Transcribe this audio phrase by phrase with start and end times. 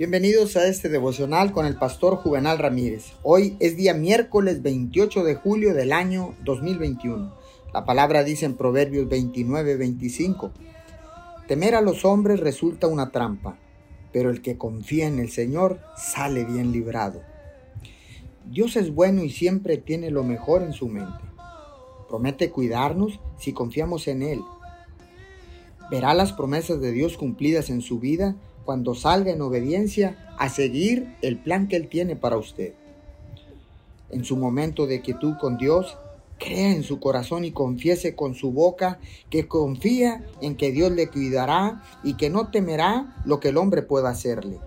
[0.00, 3.12] Bienvenidos a este devocional con el pastor Juvenal Ramírez.
[3.22, 7.34] Hoy es día miércoles 28 de julio del año 2021.
[7.74, 10.52] La palabra dice en Proverbios 29, 25.
[11.46, 13.58] Temer a los hombres resulta una trampa,
[14.10, 17.20] pero el que confía en el Señor sale bien librado.
[18.46, 21.26] Dios es bueno y siempre tiene lo mejor en su mente.
[22.08, 24.40] Promete cuidarnos si confiamos en Él.
[25.90, 31.14] Verá las promesas de Dios cumplidas en su vida cuando salga en obediencia a seguir
[31.22, 32.74] el plan que Él tiene para usted.
[34.10, 35.96] En su momento de quietud con Dios,
[36.38, 41.08] crea en su corazón y confiese con su boca que confía en que Dios le
[41.08, 44.58] cuidará y que no temerá lo que el hombre pueda hacerle.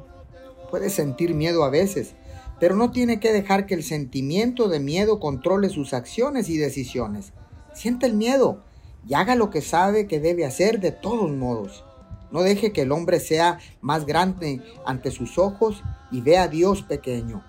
[0.69, 2.13] Puede sentir miedo a veces,
[2.59, 7.33] pero no tiene que dejar que el sentimiento de miedo controle sus acciones y decisiones.
[7.73, 8.63] Siente el miedo
[9.07, 11.83] y haga lo que sabe que debe hacer de todos modos.
[12.33, 16.81] No deje que el hombre sea más grande ante sus ojos y vea a Dios
[16.81, 17.45] pequeño.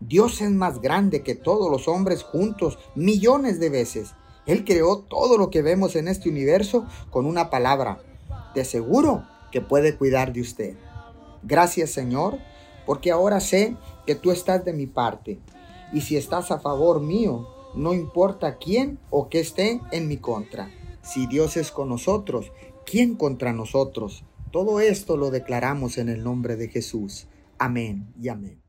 [0.00, 4.14] Dios es más grande que todos los hombres juntos millones de veces.
[4.44, 8.02] Él creó todo lo que vemos en este universo con una palabra.
[8.56, 10.76] De seguro que puede cuidar de usted.
[11.44, 12.38] Gracias Señor,
[12.86, 15.38] porque ahora sé que tú estás de mi parte.
[15.92, 20.72] Y si estás a favor mío, no importa quién o qué esté en mi contra.
[21.02, 22.50] Si Dios es con nosotros,
[22.90, 24.24] ¿quién contra nosotros?
[24.50, 27.26] Todo esto lo declaramos en el nombre de Jesús.
[27.58, 28.67] Amén y amén.